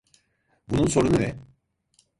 Bunun 0.69 0.87
sorunu 0.87 1.19
ne? 1.21 1.35